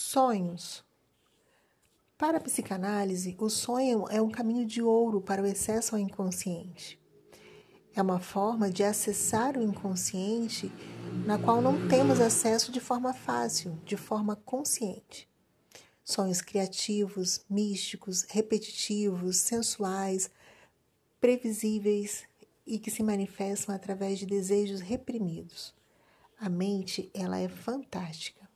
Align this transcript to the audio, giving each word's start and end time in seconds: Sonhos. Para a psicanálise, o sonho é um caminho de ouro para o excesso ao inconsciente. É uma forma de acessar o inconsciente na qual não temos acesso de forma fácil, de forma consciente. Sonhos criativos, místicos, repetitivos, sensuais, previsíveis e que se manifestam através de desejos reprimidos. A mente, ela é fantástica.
Sonhos. 0.00 0.84
Para 2.16 2.38
a 2.38 2.40
psicanálise, 2.40 3.36
o 3.36 3.50
sonho 3.50 4.06
é 4.08 4.22
um 4.22 4.30
caminho 4.30 4.64
de 4.64 4.80
ouro 4.80 5.20
para 5.20 5.42
o 5.42 5.46
excesso 5.46 5.96
ao 5.96 6.00
inconsciente. 6.00 6.96
É 7.96 8.00
uma 8.00 8.20
forma 8.20 8.70
de 8.70 8.84
acessar 8.84 9.58
o 9.58 9.62
inconsciente 9.62 10.70
na 11.26 11.36
qual 11.36 11.60
não 11.60 11.88
temos 11.88 12.20
acesso 12.20 12.70
de 12.70 12.78
forma 12.78 13.12
fácil, 13.12 13.76
de 13.84 13.96
forma 13.96 14.36
consciente. 14.36 15.28
Sonhos 16.04 16.40
criativos, 16.40 17.44
místicos, 17.50 18.22
repetitivos, 18.28 19.38
sensuais, 19.38 20.30
previsíveis 21.20 22.22
e 22.64 22.78
que 22.78 22.90
se 22.92 23.02
manifestam 23.02 23.74
através 23.74 24.20
de 24.20 24.26
desejos 24.26 24.80
reprimidos. 24.80 25.74
A 26.38 26.48
mente, 26.48 27.10
ela 27.12 27.40
é 27.40 27.48
fantástica. 27.48 28.47